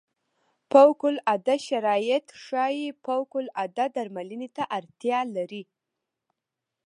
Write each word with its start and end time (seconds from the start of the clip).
فوق 0.71 1.01
العاده 1.11 1.55
شرایط 1.67 2.25
ښايي 2.43 2.87
فوق 3.05 3.31
العاده 3.41 3.85
درملنې 3.95 4.49
ته 4.55 4.63
اړتیا 4.77 5.19
لري. 5.35 5.63